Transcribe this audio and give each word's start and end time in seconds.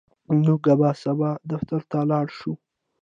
موږ 0.43 0.61
به 0.79 0.89
سبا 1.03 1.31
دفتر 1.51 1.81
ته 1.89 1.99
لاړ 2.11 2.27
شو. 2.39 2.53